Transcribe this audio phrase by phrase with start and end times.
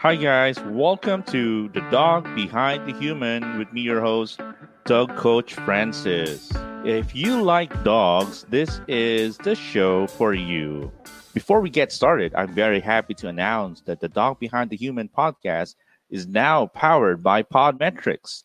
[0.00, 0.60] Hi, guys.
[0.60, 4.40] Welcome to The Dog Behind the Human with me, your host,
[4.84, 6.52] Dog Coach Francis.
[6.84, 10.92] If you like dogs, this is the show for you.
[11.34, 15.08] Before we get started, I'm very happy to announce that the Dog Behind the Human
[15.08, 15.74] podcast
[16.10, 18.44] is now powered by Podmetrics.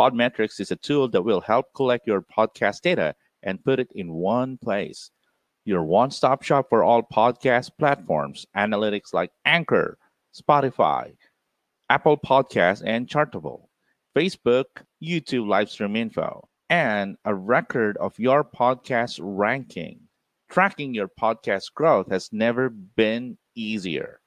[0.00, 4.10] Podmetrics is a tool that will help collect your podcast data and put it in
[4.10, 5.10] one place.
[5.66, 9.98] Your one stop shop for all podcast platforms, analytics like Anchor,
[10.34, 11.16] Spotify,
[11.90, 13.68] Apple Podcasts, and Chartable,
[14.16, 14.64] Facebook,
[15.02, 20.00] YouTube livestream info, and a record of your podcast ranking.
[20.50, 24.20] Tracking your podcast growth has never been easier.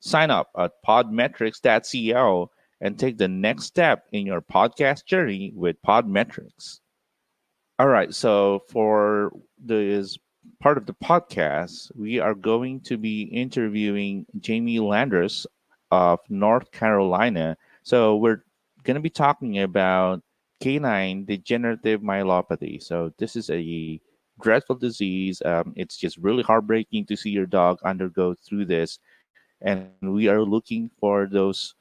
[0.00, 2.50] Sign up at podmetrics.co
[2.80, 6.80] and take the next step in your podcast journey with Podmetrics.
[7.78, 10.18] All right, so for this
[10.60, 15.46] part of the podcast, we are going to be interviewing Jamie Landrus
[15.90, 17.56] of North Carolina.
[17.82, 18.44] So we're
[18.84, 20.22] going to be talking about
[20.60, 22.82] canine degenerative myelopathy.
[22.82, 24.00] So this is a
[24.40, 25.42] dreadful disease.
[25.44, 28.98] Um, it's just really heartbreaking to see your dog undergo through this,
[29.60, 31.74] and we are looking for those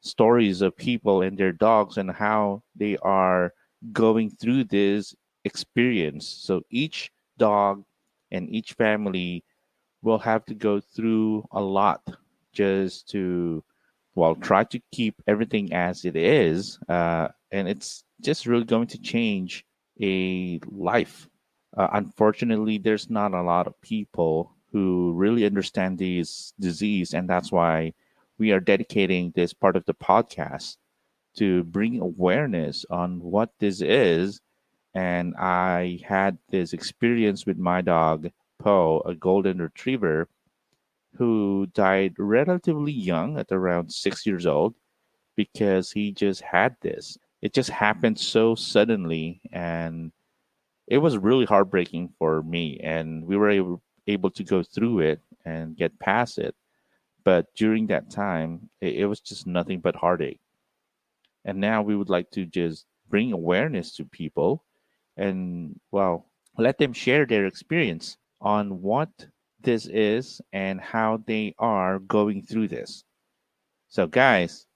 [0.00, 3.52] stories of people and their dogs and how they are
[3.92, 5.14] going through this
[5.44, 6.26] experience.
[6.26, 7.84] So each dog
[8.32, 9.44] and each family
[10.02, 12.02] will have to go through a lot
[12.52, 13.62] just to
[14.14, 19.00] well try to keep everything as it is uh, and it's just really going to
[19.00, 19.64] change
[20.00, 21.28] a life.
[21.76, 27.52] Uh, unfortunately there's not a lot of people who really understand this disease and that's
[27.52, 27.92] why
[28.38, 30.76] we are dedicating this part of the podcast
[31.34, 34.40] to bring awareness on what this is
[34.94, 40.28] and i had this experience with my dog poe a golden retriever
[41.16, 44.74] who died relatively young at around six years old
[45.36, 47.18] because he just had this.
[47.40, 50.12] It just happened so suddenly, and
[50.86, 52.78] it was really heartbreaking for me.
[52.82, 56.54] And we were able, able to go through it and get past it.
[57.24, 60.40] But during that time, it, it was just nothing but heartache.
[61.44, 64.64] And now we would like to just bring awareness to people
[65.16, 66.26] and, well,
[66.58, 69.10] let them share their experience on what
[69.60, 73.04] this is and how they are going through this.
[73.88, 74.66] So, guys,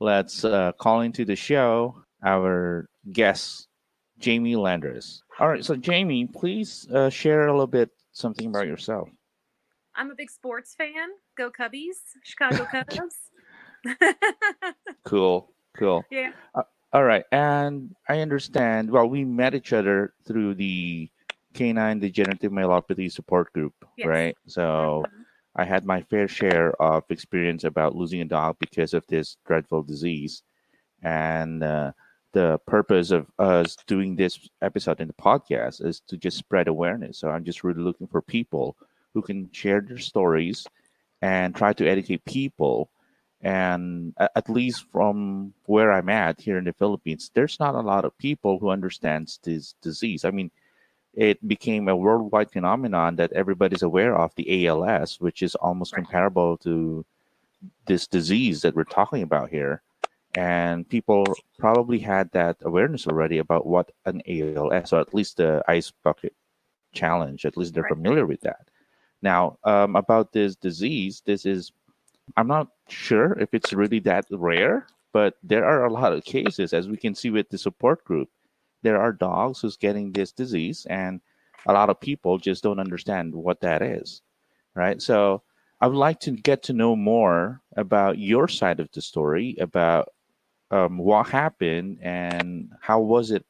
[0.00, 3.68] let's uh, call into the show our guest,
[4.18, 5.20] Jamie Landrus.
[5.38, 9.08] All right, so Jamie, please uh, share a little bit something about yourself.
[9.94, 11.08] I'm a big sports fan.
[11.36, 13.16] Go Cubbies, Chicago Cubs.
[15.04, 16.04] cool, cool.
[16.10, 16.32] Yeah.
[16.54, 16.62] Uh,
[16.96, 18.90] all right, and I understand.
[18.90, 21.10] Well, we met each other through the
[21.52, 24.06] canine degenerative myelopathy support group, yes.
[24.06, 24.36] right?
[24.46, 25.22] So mm-hmm.
[25.56, 29.82] I had my fair share of experience about losing a dog because of this dreadful
[29.82, 30.42] disease.
[31.02, 31.92] And uh,
[32.32, 37.18] the purpose of us doing this episode in the podcast is to just spread awareness.
[37.18, 38.74] So I'm just really looking for people
[39.12, 40.66] who can share their stories
[41.20, 42.88] and try to educate people.
[43.46, 48.04] And at least from where I'm at here in the Philippines, there's not a lot
[48.04, 50.24] of people who understands this disease.
[50.24, 50.50] I mean,
[51.14, 56.56] it became a worldwide phenomenon that everybody's aware of the ALS, which is almost comparable
[56.58, 57.06] to
[57.86, 59.80] this disease that we're talking about here.
[60.34, 61.24] And people
[61.56, 66.34] probably had that awareness already about what an ALS, or at least the ice bucket
[66.92, 68.66] challenge, at least they're familiar with that.
[69.22, 71.70] Now, um, about this disease, this is,
[72.36, 76.72] I'm not sure if it's really that rare, but there are a lot of cases,
[76.72, 78.28] as we can see with the support group.
[78.82, 81.20] There are dogs who's getting this disease and
[81.66, 84.22] a lot of people just don't understand what that is
[84.76, 85.02] right?
[85.02, 85.42] So
[85.80, 90.08] i would like to get to know more about your side of the story about
[90.70, 93.44] um, what happened and how was it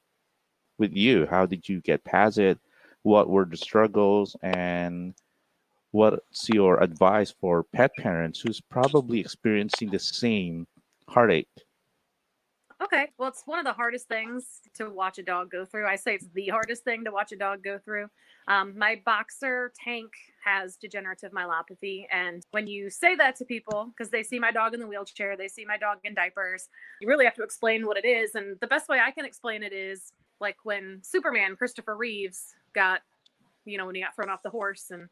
[0.79, 1.27] with you?
[1.27, 2.59] How did you get past it?
[3.03, 4.37] What were the struggles?
[4.43, 5.15] And
[5.97, 10.67] what's your advice for pet parents who's probably experiencing the same
[11.09, 11.49] heartache
[12.83, 13.09] Okay.
[13.17, 15.87] Well, it's one of the hardest things to watch a dog go through.
[15.87, 18.09] I say it's the hardest thing to watch a dog go through.
[18.49, 20.13] Um, my boxer tank
[20.45, 22.05] has degenerative myelopathy.
[22.13, 25.39] And when you say that to people, because they see my dog in the wheelchair,
[25.39, 26.69] they see my dog in diapers,
[27.01, 28.35] you really have to explain what it is.
[28.35, 33.01] And the best way I can explain it is like when Superman, Christopher Reeves, got,
[33.65, 35.09] you know, when he got thrown off the horse and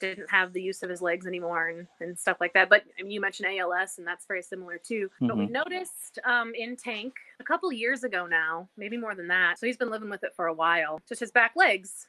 [0.00, 2.68] didn't have the use of his legs anymore and, and stuff like that.
[2.68, 5.08] But I mean, you mentioned ALS, and that's very similar too.
[5.14, 5.26] Mm-hmm.
[5.26, 5.52] But we mm-hmm.
[5.52, 9.58] noticed um, in Tank a couple years ago now, maybe more than that.
[9.58, 11.00] So he's been living with it for a while.
[11.08, 12.06] Just his back legs,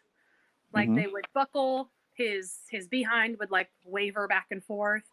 [0.74, 0.96] like mm-hmm.
[0.96, 1.90] they would buckle.
[2.14, 5.04] His his behind would like waver back and forth,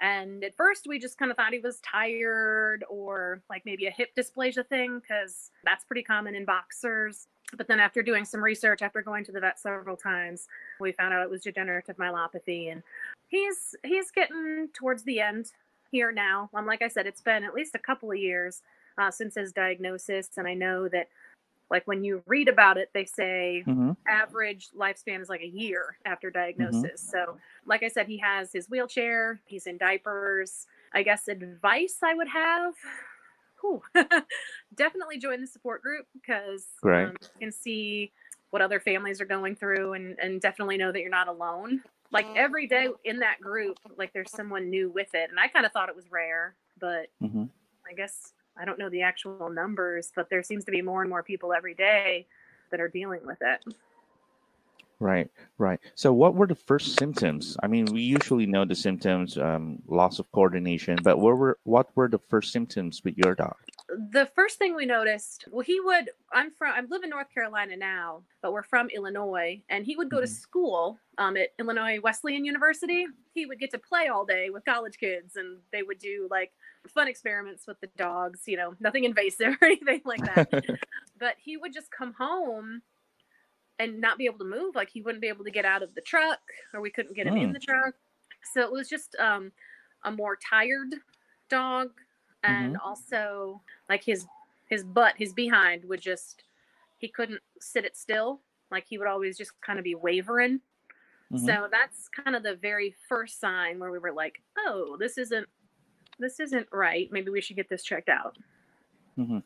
[0.00, 3.90] And at first, we just kind of thought he was tired or like maybe a
[3.90, 7.28] hip dysplasia thing, because that's pretty common in boxers.
[7.56, 10.46] But then, after doing some research, after going to the vet several times,
[10.78, 12.82] we found out it was degenerative myelopathy, and
[13.28, 15.52] he's he's getting towards the end
[15.90, 16.48] here now.
[16.54, 18.62] Um, like I said, it's been at least a couple of years
[18.98, 21.08] uh, since his diagnosis, and I know that
[21.70, 23.92] like when you read about it they say mm-hmm.
[24.08, 26.40] average lifespan is like a year after mm-hmm.
[26.40, 27.30] diagnosis mm-hmm.
[27.32, 27.36] so
[27.66, 32.28] like i said he has his wheelchair he's in diapers i guess advice i would
[32.28, 32.74] have
[34.74, 37.08] definitely join the support group because right.
[37.08, 38.10] um, you can see
[38.50, 42.26] what other families are going through and, and definitely know that you're not alone like
[42.34, 45.72] every day in that group like there's someone new with it and i kind of
[45.72, 47.44] thought it was rare but mm-hmm.
[47.88, 51.10] i guess I don't know the actual numbers, but there seems to be more and
[51.10, 52.26] more people every day
[52.70, 53.64] that are dealing with it.
[55.00, 55.80] Right, right.
[55.94, 57.56] So, what were the first symptoms?
[57.62, 61.88] I mean, we usually know the symptoms, um, loss of coordination, but what were what
[61.96, 63.56] were the first symptoms with your dog?
[63.88, 66.10] The first thing we noticed, well, he would.
[66.34, 66.74] I'm from.
[66.76, 70.26] I live in North Carolina now, but we're from Illinois, and he would go mm-hmm.
[70.26, 73.06] to school um, at Illinois Wesleyan University.
[73.32, 76.52] He would get to play all day with college kids, and they would do like
[76.88, 78.42] fun experiments with the dogs.
[78.46, 80.50] You know, nothing invasive or anything like that.
[81.18, 82.82] but he would just come home
[83.78, 84.74] and not be able to move.
[84.74, 86.40] Like he wouldn't be able to get out of the truck,
[86.74, 87.52] or we couldn't get him in hmm.
[87.52, 87.94] the truck.
[88.52, 89.52] So it was just um,
[90.04, 90.94] a more tired
[91.48, 91.90] dog,
[92.44, 92.86] and mm-hmm.
[92.86, 94.26] also like his
[94.68, 96.44] his butt, his behind would just
[96.98, 98.40] he couldn't sit it still.
[98.70, 100.60] Like he would always just kind of be wavering.
[101.32, 101.46] Mm-hmm.
[101.46, 105.48] So that's kind of the very first sign where we were like, oh, this isn't
[106.20, 107.08] this isn't right.
[107.10, 108.36] Maybe we should get this checked out.
[109.18, 109.38] Mm-hmm.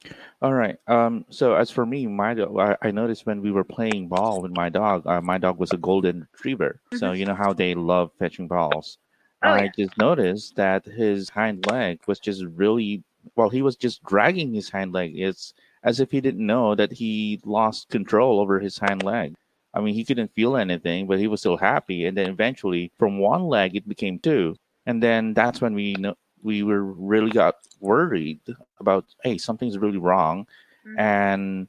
[0.43, 0.77] All right.
[0.87, 4.53] Um, so as for me, my I, I noticed when we were playing ball with
[4.53, 6.81] my dog, uh, my dog was a golden retriever.
[6.87, 6.99] Mm-hmm.
[6.99, 8.99] So you know how they love fetching balls.
[9.43, 9.71] Oh, I yeah.
[9.77, 13.03] just noticed that his hind leg was just really
[13.37, 13.49] well.
[13.49, 15.13] He was just dragging his hind leg.
[15.17, 19.35] It's as if he didn't know that he lost control over his hind leg.
[19.75, 22.07] I mean, he couldn't feel anything, but he was still happy.
[22.07, 24.57] And then eventually, from one leg, it became two.
[24.87, 26.15] And then that's when we know,
[26.45, 28.41] we were really got worried
[28.79, 30.47] about hey something's really wrong.
[30.87, 30.99] Mm-hmm.
[31.01, 31.69] and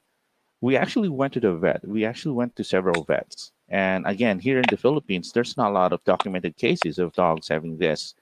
[0.59, 1.87] we actually went to the vet.
[1.87, 3.53] We actually went to several vets.
[3.69, 7.47] And again here in the philippines there's not a lot of documented cases of dogs
[7.47, 8.13] having this.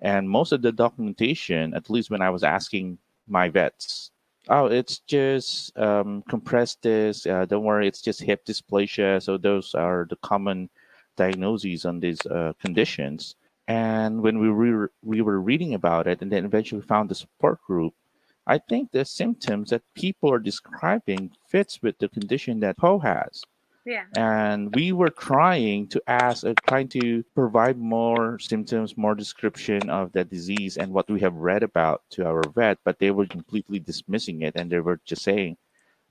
[0.00, 4.10] And most of the documentation at least when i was asking my vets
[4.48, 7.26] oh it's just um, compressed disc.
[7.26, 9.22] Uh, don't worry it's just hip dysplasia.
[9.22, 10.70] So those are the common
[11.16, 13.34] diagnoses on these uh, conditions
[13.68, 17.62] and when we were we were reading about it, and then eventually found the support
[17.62, 17.94] group,
[18.46, 23.42] I think the symptoms that people are describing fits with the condition that Poe has.
[23.84, 24.04] Yeah.
[24.16, 30.12] And we were trying to ask, uh, trying to provide more symptoms, more description of
[30.12, 33.78] the disease and what we have read about to our vet, but they were completely
[33.78, 35.56] dismissing it and they were just saying,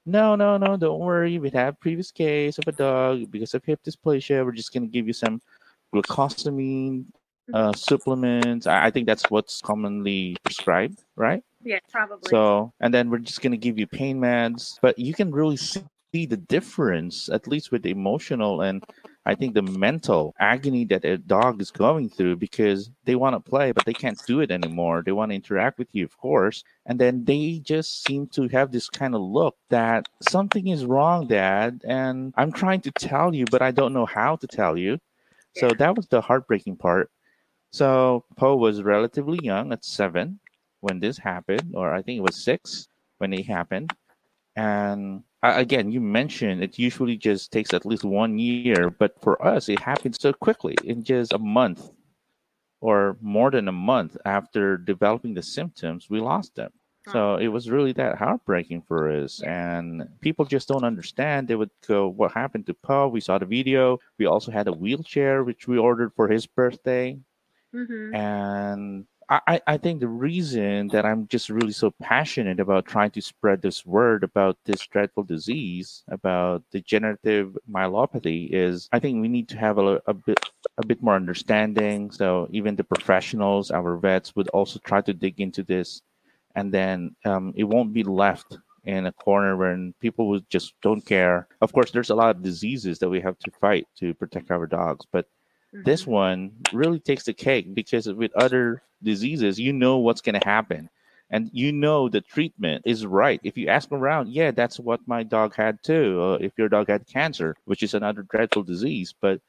[0.07, 1.37] no, no, no, don't worry.
[1.37, 4.43] We have previous case of a dog because of hip dysplasia.
[4.43, 5.39] We're just going to give you some
[5.93, 7.05] glucosamine
[7.53, 8.67] uh, supplements.
[8.67, 11.43] I, I think that's what's commonly prescribed, right?
[11.63, 12.29] Yeah, probably.
[12.29, 15.83] So, and then we're just gonna give you pain meds, but you can really see
[16.13, 18.83] the difference, at least with the emotional and
[19.27, 23.41] I think the mental agony that a dog is going through because they want to
[23.41, 25.03] play, but they can't do it anymore.
[25.05, 26.63] They want to interact with you, of course.
[26.85, 31.27] And then they just seem to have this kind of look that something is wrong,
[31.27, 31.81] Dad.
[31.85, 34.97] And I'm trying to tell you, but I don't know how to tell you.
[35.57, 35.59] Yeah.
[35.59, 37.11] So that was the heartbreaking part.
[37.77, 40.39] So Poe was relatively young at seven
[40.79, 42.87] when this happened, or I think it was six
[43.19, 43.93] when it happened.
[44.55, 49.69] And again, you mentioned it usually just takes at least one year, but for us,
[49.69, 51.91] it happened so quickly in just a month
[52.81, 56.71] or more than a month after developing the symptoms, we lost them.
[57.09, 59.39] So it was really that heartbreaking for us.
[59.43, 61.47] And people just don't understand.
[61.47, 63.07] They would go, What happened to Poe?
[63.07, 63.99] We saw the video.
[64.17, 67.19] We also had a wheelchair, which we ordered for his birthday.
[67.73, 68.15] Mm-hmm.
[68.15, 73.21] And I, I think the reason that I'm just really so passionate about trying to
[73.21, 79.49] spread this word about this dreadful disease, about degenerative myelopathy, is I think we need
[79.49, 80.39] to have a, a bit
[80.77, 82.09] a bit more understanding.
[82.11, 86.01] So even the professionals, our vets, would also try to dig into this,
[86.55, 91.05] and then um, it won't be left in a corner where people would just don't
[91.05, 91.49] care.
[91.59, 94.65] Of course, there's a lot of diseases that we have to fight to protect our
[94.65, 95.25] dogs, but
[95.73, 95.83] Mm-hmm.
[95.83, 100.47] This one really takes the cake because with other diseases, you know what's going to
[100.47, 100.89] happen.
[101.29, 103.41] And you know the treatment is right.
[103.43, 106.21] If you ask around, yeah, that's what my dog had too.
[106.21, 109.41] Uh, if your dog had cancer, which is another dreadful disease, but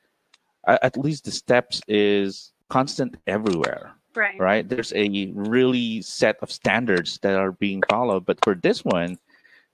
[0.66, 3.92] at least the steps is constant everywhere.
[4.14, 4.38] Right.
[4.38, 4.68] right?
[4.68, 8.26] There's a really set of standards that are being followed.
[8.26, 9.16] But for this one,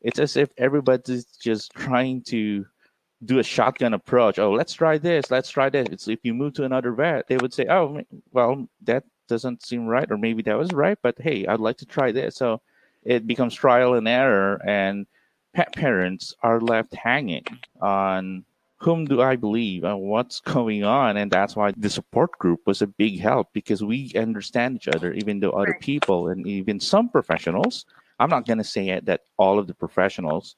[0.02, 2.66] it's as if everybody's just trying to
[3.24, 4.38] do a shotgun approach.
[4.38, 5.30] Oh, let's try this.
[5.30, 5.88] Let's try this.
[5.90, 8.00] It's if you move to another vet, they would say, "Oh,
[8.32, 11.86] well, that doesn't seem right," or maybe that was right, but hey, I'd like to
[11.86, 12.36] try this.
[12.36, 12.60] So
[13.04, 15.06] it becomes trial and error, and
[15.54, 17.46] pet parents are left hanging
[17.80, 18.44] on
[18.78, 21.16] whom do I believe and what's going on?
[21.16, 25.12] And that's why the support group was a big help because we understand each other,
[25.14, 27.86] even though other people and even some professionals.
[28.20, 30.56] I'm not going to say it that all of the professionals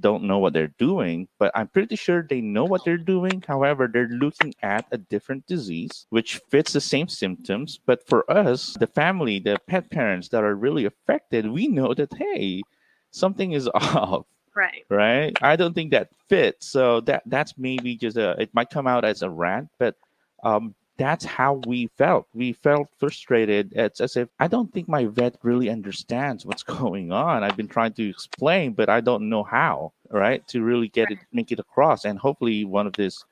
[0.00, 3.42] don't know what they're doing, but I'm pretty sure they know what they're doing.
[3.46, 7.78] However, they're looking at a different disease which fits the same symptoms.
[7.86, 12.12] But for us, the family, the pet parents that are really affected, we know that,
[12.14, 12.66] hey,
[13.10, 14.84] something is off Right.
[14.88, 15.36] right?
[15.42, 16.66] I don't think that fits.
[16.66, 19.96] So that that's maybe just a it might come out as a rant, but
[20.42, 22.26] um that's how we felt.
[22.34, 23.72] We felt frustrated.
[23.74, 27.42] It's as if I don't think my vet really understands what's going on.
[27.44, 30.46] I've been trying to explain, but I don't know how, right?
[30.48, 32.04] To really get it, make it across.
[32.04, 33.24] And hopefully, one of these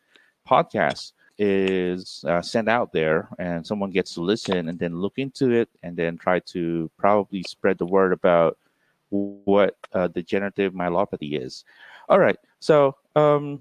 [0.48, 5.50] podcasts is uh, sent out there and someone gets to listen and then look into
[5.50, 8.56] it and then try to probably spread the word about
[9.10, 11.64] what uh, degenerative myelopathy is.
[12.08, 12.36] All right.
[12.60, 13.60] So, um,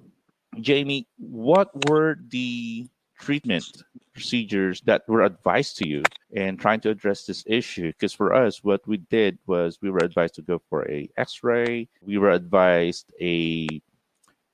[0.62, 2.88] Jamie, what were the
[3.24, 3.65] treatment
[4.13, 6.03] procedures that were advised to you
[6.36, 7.88] and trying to address this issue?
[7.88, 11.88] Because for us, what we did was we were advised to go for a X-ray.
[12.01, 13.68] We were advised a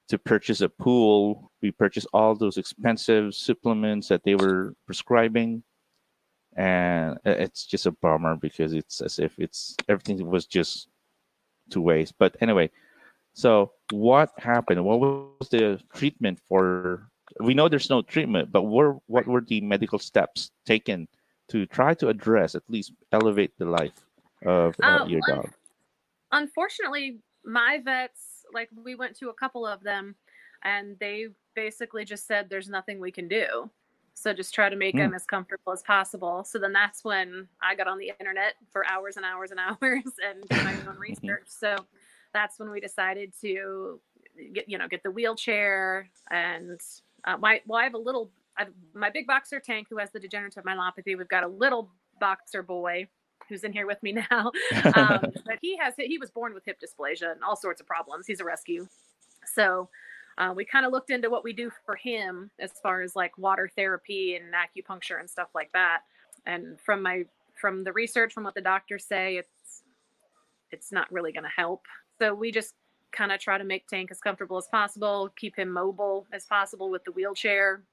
[0.10, 1.52] to purchase a pool.
[1.62, 5.64] We purchased all those expensive supplements that they were prescribing
[6.56, 10.90] and it's just a bummer because it's as if it's everything was just
[11.70, 12.16] to waste.
[12.18, 12.70] But anyway,
[13.34, 14.84] so what happened?
[14.84, 17.10] What was the treatment for?
[17.40, 21.08] We know there's no treatment, but were what were the medical steps taken
[21.50, 24.06] to try to address at least elevate the life
[24.46, 25.52] of uh, Uh, your un- dog?
[26.32, 30.16] Unfortunately, my vets, like we went to a couple of them,
[30.64, 33.70] and they basically just said there's nothing we can do.
[34.14, 35.00] So just try to make Hmm.
[35.00, 36.44] them as comfortable as possible.
[36.44, 40.04] So then that's when I got on the internet for hours and hours and hours
[40.24, 41.46] and did my own research.
[41.48, 41.86] So
[42.34, 44.02] that's when we decided to
[44.54, 46.80] get you know get the wheelchair and
[47.26, 50.12] uh, my well I have a little I have my big boxer tank who has
[50.12, 51.18] the degenerative myelopathy.
[51.18, 53.08] We've got a little boxer boy
[53.48, 54.52] who's in here with me now
[54.94, 58.28] um, but he has he was born with hip dysplasia and all sorts of problems.
[58.28, 58.88] He's a rescue,
[59.46, 59.90] so
[60.40, 63.38] uh, we kind of looked into what we do for him as far as like
[63.38, 66.02] water therapy and acupuncture and stuff like that.
[66.46, 67.26] And from my
[67.60, 69.84] from the research, from what the doctors say, it's
[70.72, 71.86] it's not really going to help.
[72.20, 72.74] So we just
[73.12, 76.90] kind of try to make Tank as comfortable as possible, keep him mobile as possible
[76.90, 77.84] with the wheelchair.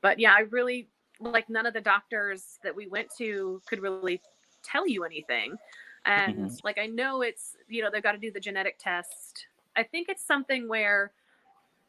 [0.00, 4.22] But yeah, I really like none of the doctors that we went to could really
[4.62, 5.58] tell you anything.
[6.06, 9.46] And like I know it's you know they've got to do the genetic test.
[9.76, 11.12] I think it's something where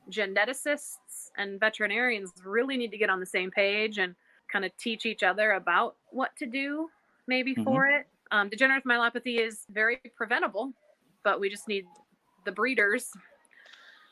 [0.09, 4.15] geneticists and veterinarians really need to get on the same page and
[4.51, 6.89] kind of teach each other about what to do
[7.27, 7.63] maybe Mhm.
[7.63, 8.07] for it.
[8.31, 10.73] Um, degenerative myelopathy is very preventable,
[11.23, 11.85] but we just need
[12.45, 13.09] the breeders.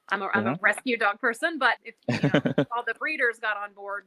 [0.10, 0.60] I'm a, I'm a uh-huh.
[0.62, 4.06] rescue dog person, but if you know, all the breeders got on board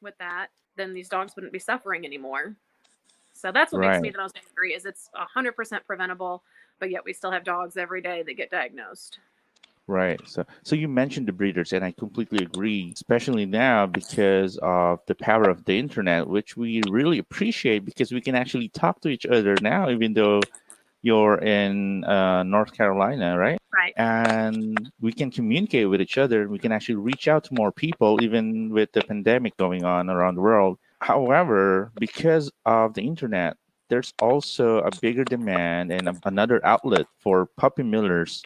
[0.00, 2.56] with that, then these dogs wouldn't be suffering anymore.
[3.34, 6.42] So that's what makes me the most angry is it's 100% preventable,
[6.78, 9.18] but yet we still have dogs every day that get diagnosed.
[9.86, 10.18] Right.
[10.26, 15.14] So, so you mentioned the breeders, and I completely agree, especially now because of the
[15.14, 19.26] power of the internet, which we really appreciate because we can actually talk to each
[19.26, 20.40] other now, even though
[21.04, 23.58] you're in uh, North Carolina, right?
[23.70, 23.92] Right.
[23.98, 26.48] And we can communicate with each other.
[26.48, 30.36] We can actually reach out to more people, even with the pandemic going on around
[30.36, 30.78] the world.
[31.00, 33.58] However, because of the internet,
[33.90, 38.42] there's also a bigger demand and a- another outlet for puppy millers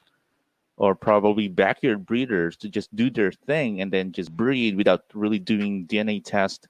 [0.76, 5.38] or probably backyard breeders to just do their thing and then just breed without really
[5.38, 6.66] doing DNA test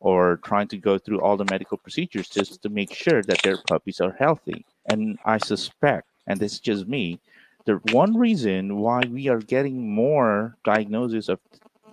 [0.00, 3.58] or trying to go through all the medical procedures just to make sure that their
[3.58, 4.64] puppies are healthy.
[4.90, 7.20] And I suspect, and this is just me,
[7.64, 11.40] the one reason why we are getting more diagnosis of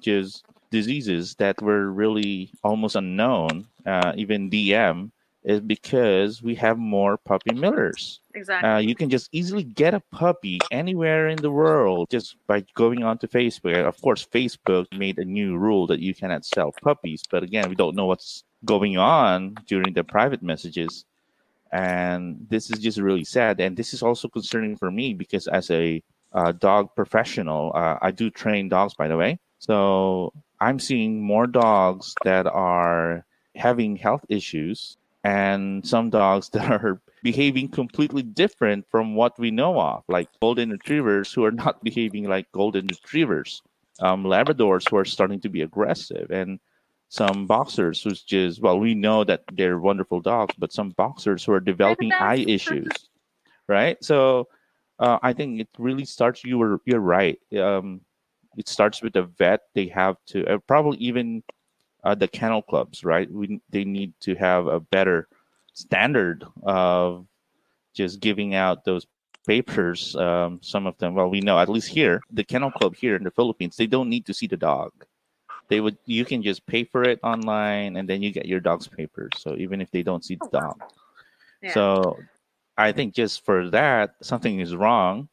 [0.01, 5.11] just diseases that were really almost unknown, uh, even DM,
[5.43, 8.21] is because we have more puppy millers.
[8.33, 8.69] Exactly.
[8.69, 13.03] Uh, you can just easily get a puppy anywhere in the world just by going
[13.03, 13.85] onto Facebook.
[13.85, 17.75] Of course, Facebook made a new rule that you cannot sell puppies, but again, we
[17.75, 21.05] don't know what's going on during the private messages.
[21.73, 23.59] And this is just really sad.
[23.59, 28.11] And this is also concerning for me because, as a uh, dog professional, uh, I
[28.11, 29.39] do train dogs, by the way.
[29.57, 33.25] So I'm seeing more dogs that are
[33.55, 39.79] having health issues and some dogs that are behaving completely different from what we know
[39.79, 43.63] of, like golden retrievers who are not behaving like golden retrievers,
[43.99, 46.59] um, Labradors who are starting to be aggressive, and
[47.13, 51.51] some boxers who's just well, we know that they're wonderful dogs, but some boxers who
[51.51, 52.89] are developing eye issues,
[53.67, 54.03] right?
[54.03, 54.47] So
[54.97, 56.43] uh, I think it really starts.
[56.43, 57.37] You were you're right.
[57.55, 58.01] Um,
[58.57, 59.61] it starts with the vet.
[59.75, 61.43] They have to uh, probably even
[62.03, 63.29] uh, the kennel clubs, right?
[63.29, 65.27] We they need to have a better
[65.73, 67.27] standard of
[67.93, 69.05] just giving out those
[69.45, 70.15] papers.
[70.15, 73.23] Um, some of them, well, we know at least here, the kennel club here in
[73.23, 74.91] the Philippines, they don't need to see the dog.
[75.69, 78.87] They would you can just pay for it online, and then you get your dog's
[78.87, 79.31] papers.
[79.37, 80.81] So even if they don't see the oh, dog,
[81.61, 81.73] yeah.
[81.73, 82.19] so
[82.77, 85.29] I think just for that something is wrong.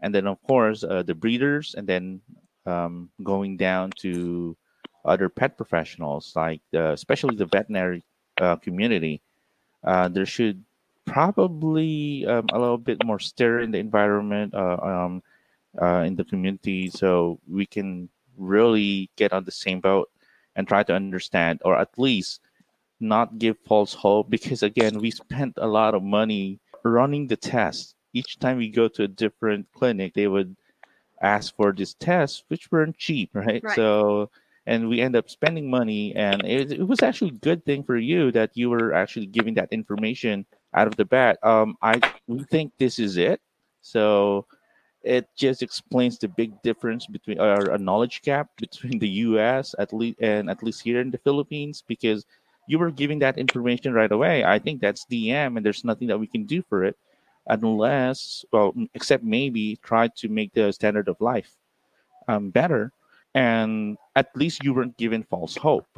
[0.00, 2.20] And then of course uh, the breeders, and then
[2.66, 4.56] um, going down to
[5.04, 8.02] other pet professionals, like uh, especially the veterinary
[8.40, 9.20] uh, community,
[9.84, 10.62] uh, there should
[11.04, 15.22] probably um, a little bit more stir in the environment, uh, um,
[15.80, 18.08] uh, in the community, so we can
[18.42, 20.10] really get on the same boat
[20.56, 22.40] and try to understand, or at least
[23.00, 24.30] not give false hope.
[24.30, 27.94] Because again, we spent a lot of money running the test.
[28.12, 30.56] Each time we go to a different clinic, they would
[31.22, 33.62] ask for this test, which weren't cheap, right?
[33.62, 33.76] right.
[33.76, 34.30] So
[34.66, 37.96] and we end up spending money and it, it, was actually a good thing for
[37.96, 42.42] you that you were actually giving that information out of the bat um i we
[42.44, 43.40] think this is it
[43.80, 44.46] so
[45.04, 49.92] it just explains the big difference between or a knowledge gap between the us at
[49.92, 52.24] least and at least here in the philippines because
[52.68, 56.18] you were giving that information right away i think that's dm and there's nothing that
[56.18, 56.96] we can do for it
[57.48, 61.56] unless well except maybe try to make the standard of life
[62.28, 62.92] um, better
[63.34, 65.88] and at least you weren't given false hope.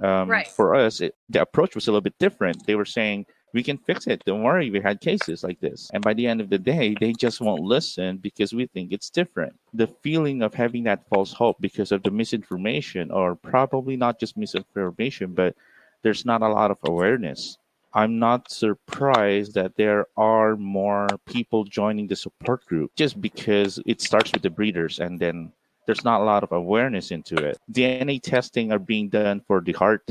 [0.00, 0.48] Um, right.
[0.48, 2.66] For us, it, the approach was a little bit different.
[2.66, 4.22] They were saying, we can fix it.
[4.24, 4.70] Don't worry.
[4.70, 5.90] We had cases like this.
[5.92, 9.10] And by the end of the day, they just won't listen because we think it's
[9.10, 9.54] different.
[9.74, 14.36] The feeling of having that false hope because of the misinformation, or probably not just
[14.36, 15.54] misinformation, but
[16.02, 17.58] there's not a lot of awareness.
[17.92, 24.00] I'm not surprised that there are more people joining the support group just because it
[24.00, 25.52] starts with the breeders and then
[25.86, 27.58] there's not a lot of awareness into it.
[27.72, 30.08] DNA testing are being done for the heart,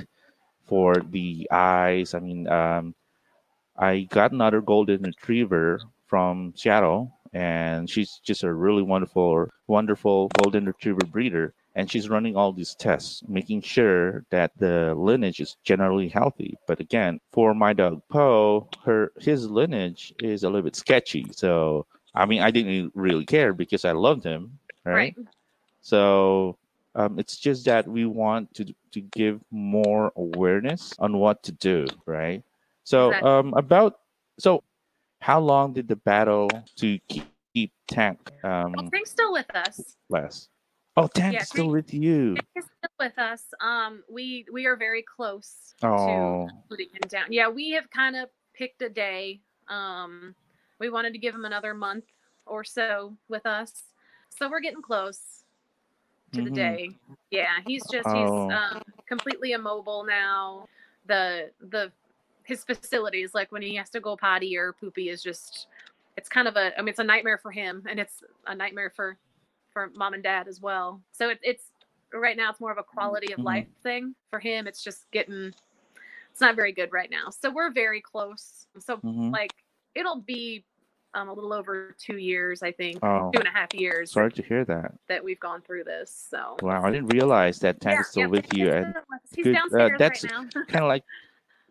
[0.65, 2.13] for the eyes.
[2.13, 2.93] I mean, um,
[3.79, 10.65] I got another golden retriever from Seattle, and she's just a really wonderful, wonderful golden
[10.65, 11.53] retriever breeder.
[11.75, 16.57] And she's running all these tests, making sure that the lineage is generally healthy.
[16.67, 21.27] But again, for my dog Poe, her his lineage is a little bit sketchy.
[21.31, 25.15] So I mean, I didn't really care because I loved him, right?
[25.17, 25.27] right.
[25.81, 26.57] So
[26.95, 31.85] um, it's just that we want to to give more awareness on what to do,
[32.05, 32.43] right?
[32.89, 33.29] So exactly.
[33.29, 33.99] um, about
[34.39, 34.63] so
[35.21, 38.17] how long did the battle to keep, keep Tank?
[38.43, 39.95] Um, well, Tank's still with us.
[40.09, 40.49] Less.
[40.97, 42.33] Oh, Tank's yeah, still Tank, with you.
[42.33, 43.43] Tank is still with us.
[43.61, 46.47] Um, we we are very close oh.
[46.47, 47.25] to putting him down.
[47.29, 49.39] Yeah, we have kind of picked a day.
[49.67, 50.33] Um,
[50.79, 52.05] we wanted to give him another month
[52.47, 53.83] or so with us,
[54.31, 55.43] so we're getting close
[56.31, 56.45] to mm-hmm.
[56.45, 56.89] the day.
[57.29, 58.47] Yeah, he's just oh.
[58.47, 60.65] he's um, completely immobile now.
[61.05, 61.91] The the
[62.49, 65.67] his facilities, like when he has to go potty or poopy, is just
[66.17, 68.91] it's kind of a I mean it's a nightmare for him, and it's a nightmare
[68.93, 69.17] for
[69.71, 71.01] for mom and dad as well.
[71.11, 71.65] So it, it's
[72.11, 73.47] right now it's more of a quality of mm-hmm.
[73.47, 74.67] life thing for him.
[74.67, 75.53] It's just getting
[76.31, 77.29] it's not very good right now.
[77.29, 78.65] So we're very close.
[78.79, 79.29] So mm-hmm.
[79.29, 79.53] like
[79.95, 80.65] it'll be
[81.13, 84.11] um, a little over two years, I think, oh, two and a half years.
[84.11, 84.93] Sorry to hear that.
[85.07, 86.27] That we've gone through this.
[86.29, 88.95] So wow, I didn't realize that Tank yeah, is still yeah, with you, and
[89.35, 91.03] he's good, uh, that's right kind of like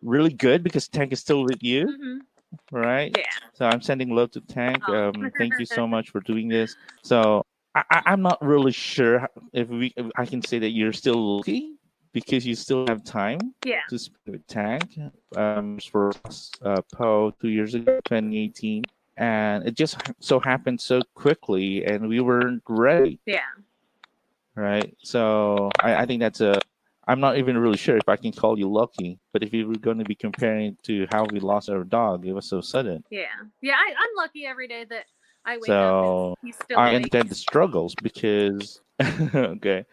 [0.01, 1.87] really good because Tank is still with you.
[1.87, 2.75] Mm-hmm.
[2.75, 3.15] Right.
[3.17, 3.25] Yeah.
[3.53, 4.79] So I'm sending love to Tank.
[4.87, 5.09] Oh.
[5.09, 6.75] Um, thank you so much for doing this.
[7.03, 11.37] So I, am not really sure if we if I can say that you're still
[11.37, 11.75] lucky
[12.11, 13.81] because you still have time yeah.
[13.89, 14.99] to spend with Tank.
[15.35, 16.11] Um, for
[16.63, 18.83] uh, Poe two years ago, 2018
[19.19, 23.41] and it just so happened so quickly and we weren't ready yeah
[24.55, 26.59] right so I, I think that's a
[27.09, 29.75] i'm not even really sure if i can call you lucky but if you were
[29.75, 33.25] going to be comparing to how we lost our dog it was so sudden yeah
[33.61, 35.05] yeah I, am lucky every day that
[35.45, 38.81] i wake so up he's still i understand the struggles because
[39.35, 39.85] okay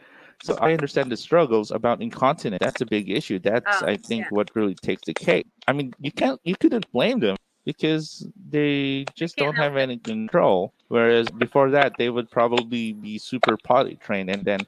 [0.42, 2.61] so I understand the struggles about incontinence.
[2.61, 3.38] That's a big issue.
[3.38, 4.31] That's oh, I think yeah.
[4.31, 5.46] what really takes the cake.
[5.66, 10.72] I mean, you can't you couldn't blame them because they just don't have any control.
[10.88, 14.31] Whereas before that, they would probably be super potty trained.
[14.31, 14.61] And then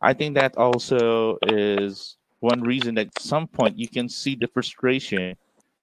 [0.00, 4.46] I think that also is one reason that at some point you can see the
[4.46, 5.36] frustration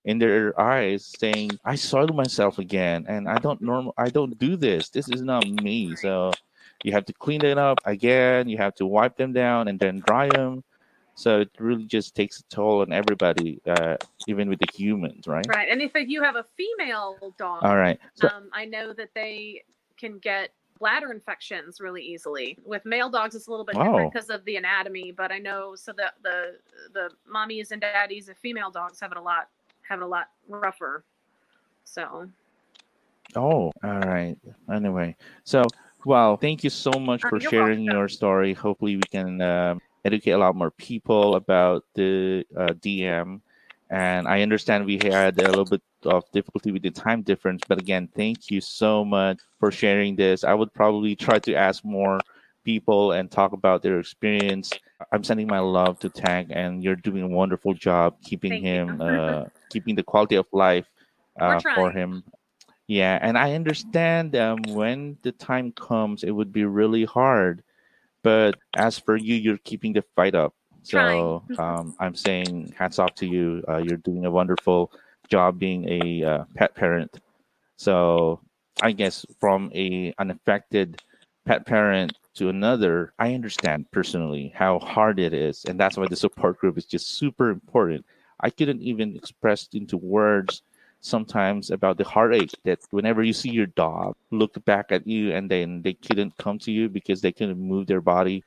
[0.06, 4.56] in their eyes saying i soiled myself again and i don't normal i don't do
[4.56, 4.90] this.
[4.90, 5.96] This is not me.
[5.96, 6.32] So
[6.84, 8.50] you have to clean it up again.
[8.50, 10.64] You have to wipe them down and then dry them.
[11.16, 13.98] So it really just takes a toll on everybody uh,
[14.28, 15.46] even with the humans right?
[15.48, 15.70] Right.
[15.70, 18.00] And if you have a female dog, all right.
[18.16, 19.64] So um, I know that they
[19.98, 20.50] can get
[20.84, 22.58] bladder infections really easily.
[22.66, 23.84] With male dogs, it's a little bit Oh.
[23.86, 25.14] different because of the anatomy.
[25.14, 26.58] But I know so that the
[26.94, 29.48] the mommies and daddies of female dogs have it a lot
[29.88, 31.06] have it a lot rougher.
[31.86, 32.28] So
[33.36, 34.36] Oh, all right.
[34.72, 35.16] Anyway,
[35.46, 35.64] so
[36.04, 37.98] well, thank you so much Uh, for you're sharing welcome.
[38.00, 38.54] your story.
[38.54, 43.40] Hopefully, we can um educate a lot more people about the uh, DM.
[43.94, 47.80] And I understand we had a little bit of difficulty with the time difference, but
[47.80, 50.44] again, thank you so much for sharing this.
[50.44, 52.20] I would probably try to ask more
[52.66, 54.72] people and talk about their experience.
[55.12, 59.02] I'm sending my love to Tank, and you're doing a wonderful job keeping Thank him,
[59.02, 60.88] uh, keeping the quality of life
[61.40, 62.24] uh, for him
[62.88, 67.64] yeah, and I understand um, when the time comes, it would be really hard.
[68.24, 70.54] But as for you, you're keeping the fight up.
[70.84, 73.64] So um, I'm saying hats off to you.
[73.68, 74.92] Uh, you're doing a wonderful
[75.30, 77.20] job being a uh, pet parent.
[77.78, 78.40] So
[78.82, 81.02] I guess from a unaffected
[81.46, 86.16] pet parent to another, I understand personally how hard it is, and that's why the
[86.16, 88.06] support group is just super important.
[88.40, 90.64] I couldn't even express into words
[91.02, 95.52] sometimes about the heartache that whenever you see your dog look back at you and
[95.52, 98.42] then they couldn't come to you because they couldn't move their body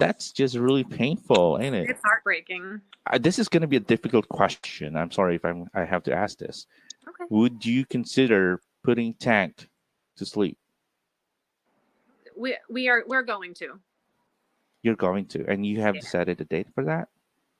[0.00, 2.80] that's just really painful ain't it it's heartbreaking.
[3.06, 6.02] I, this is going to be a difficult question i'm sorry if i'm i have
[6.04, 6.66] to ask this
[7.08, 7.24] Okay.
[7.30, 9.68] would you consider putting tank
[10.16, 10.58] to sleep
[12.36, 13.78] We we are we're going to.
[14.82, 16.00] you're going to and you have Yeah.
[16.00, 17.08] decided a date for that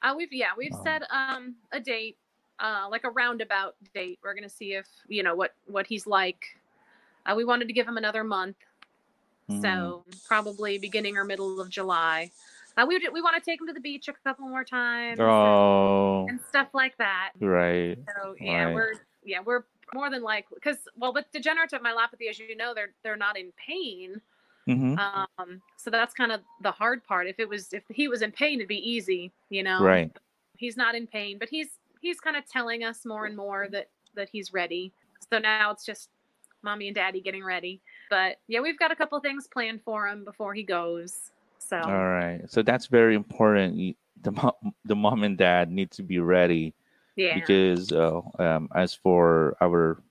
[0.02, 0.84] Uh, we've yeah we've Oh.
[0.84, 2.16] set um a date,
[2.58, 4.18] uh like a roundabout date.
[4.22, 6.42] We're gonna see if you know what what he's like.
[7.26, 8.56] Uh, we wanted to give him another month,
[9.50, 9.62] Hmm.
[9.62, 12.30] so probably beginning or middle of July.
[12.76, 16.26] Uh, we we want to take him to the beach a couple more times oh
[16.28, 17.32] and stuff like that.
[17.40, 18.74] right So yeah, Right.
[18.74, 18.92] we're
[19.24, 23.16] yeah we're more than likely because well with degenerative myelopathy as you know they're they're
[23.16, 24.20] not in pain.
[24.66, 27.26] hmm Um, so that's kind of the hard part.
[27.26, 30.10] If it was if he was in pain, it'd be easy, you know right
[30.56, 31.68] he's not in pain but he's
[32.00, 34.92] he's kind of telling us more and more that that he's ready
[35.32, 36.10] so now it's just
[36.62, 37.80] mommy and daddy getting ready
[38.10, 42.04] but yeah we've got a couple things planned for him before he goes so All
[42.08, 42.42] right.
[42.48, 43.96] So that's very important.
[44.22, 44.52] The mom,
[44.84, 46.74] the mom and dad need to be ready
[47.16, 50.02] yeah because uh, um, as for our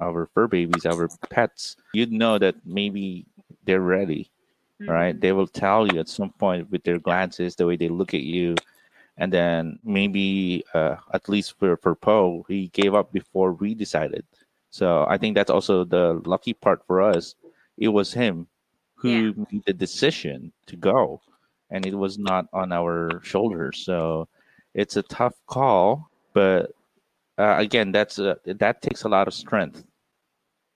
[0.00, 3.26] our fur babies, our pets, you'd know that maybe
[3.64, 4.30] they're ready,
[4.86, 5.16] right?
[5.16, 5.20] Mhm.
[5.20, 8.22] They will tell you at some point with their glances, the way they look at
[8.22, 8.54] you,
[9.16, 14.24] and then maybe uh, at least for for Poe, he gave up before we decided.
[14.70, 17.34] So I think that's also the lucky part for us.
[17.78, 18.46] It was him
[18.94, 21.20] who made the decision to go,
[21.70, 23.78] and it was not on our shoulders.
[23.84, 24.28] So
[24.74, 26.72] it's a tough call, but
[27.38, 29.84] uh, again, that's a, that takes a lot of strength.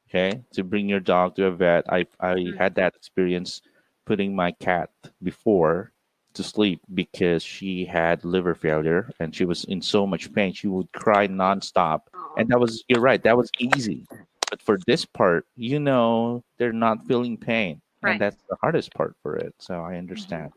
[0.08, 1.84] Okay, to bring your dog to a vet.
[1.88, 2.56] I I Mhm.
[2.58, 3.62] had that experience
[4.04, 4.90] putting my cat
[5.22, 5.92] before
[6.34, 10.52] to sleep because she had liver failure and she was in so much pain.
[10.52, 12.02] She would cry nonstop
[12.36, 14.06] and that was you're right that was easy
[14.50, 18.12] but for this part you know they're not feeling pain Right.
[18.12, 20.50] and that's the hardest part for it so i understand.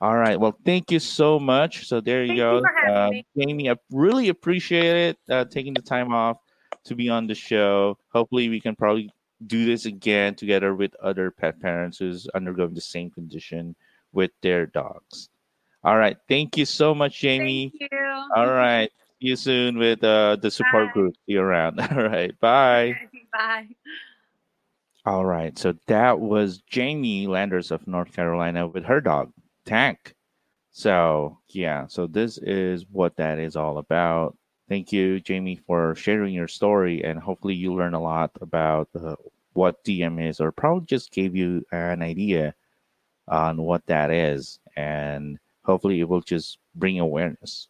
[0.00, 1.88] All right well thank you so much.
[1.88, 3.26] So there you Thank you go for uh, me.
[3.36, 6.38] jamie i really appreciate it uh, taking the time off
[6.84, 7.98] to be on the show.
[8.12, 9.10] Hopefully we can probably
[9.46, 13.74] do this again together with other pet parents who's undergoing the same condition
[14.12, 15.28] with their dogs.
[15.82, 17.72] All right thank you so much jamie.
[17.76, 17.98] Thank you.
[18.36, 18.90] All right.
[19.20, 20.92] See you soon with uh, the support Bye.
[20.92, 21.14] group.
[21.26, 21.80] See you around.
[21.92, 22.38] All right.
[22.38, 22.94] Bye.
[23.32, 23.66] bye
[25.04, 25.58] All right.
[25.58, 29.32] So that was Jamie Landrus of North Carolina with her dog,
[29.64, 30.14] Tank.
[30.70, 31.88] So, yeah.
[31.88, 34.36] So this is what that is all about.
[34.68, 37.02] Thank you, Jamie, for sharing your story.
[37.02, 39.16] And hopefully you learn a lot about uh,
[39.54, 42.54] what DM is, or probably just gave you an idea
[43.26, 44.60] on what that is.
[44.76, 47.66] And hopefully it will just bring awareness.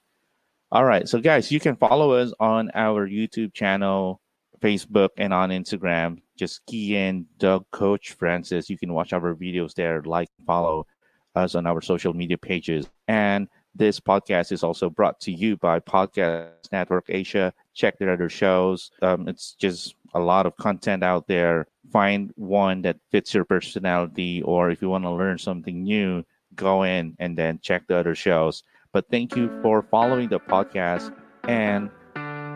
[0.70, 1.08] All right.
[1.08, 4.20] So, guys, you can follow us on our YouTube channel,
[4.60, 6.20] Facebook, and on Instagram.
[6.36, 8.68] Just key in Dog Coach Francis.
[8.68, 10.86] You can watch our videos there, like, follow
[11.34, 12.86] us on our social media pages.
[13.06, 17.54] And this podcast is also brought to you by Podcast Network Asia.
[17.72, 18.90] Check their other shows.
[19.00, 21.66] Um, it's just a lot of content out there.
[21.90, 26.82] Find one that fits your personality, or if you want to learn something new, go
[26.82, 28.64] in and then check the other shows.
[28.92, 31.14] But thank you for following the podcast.
[31.44, 31.90] And,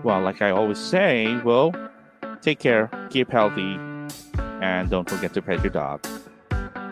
[0.04, 1.72] well, like I always say, well,
[2.40, 3.78] take care, keep healthy,
[4.60, 6.06] and don't forget to pet your dog.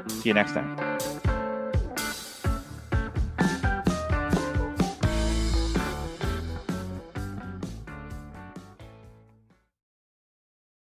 [0.09, 0.77] See you next time.